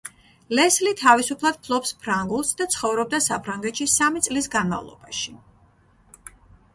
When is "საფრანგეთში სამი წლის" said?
3.25-4.49